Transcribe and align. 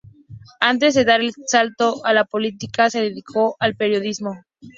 Antes 0.61 0.95
de 0.95 1.05
dar 1.05 1.21
el 1.21 1.31
salto 1.45 2.03
a 2.05 2.13
la 2.13 2.25
política 2.25 2.89
se 2.89 3.01
dedicó 3.03 3.55
al 3.59 3.75
periodismo. 3.75 4.35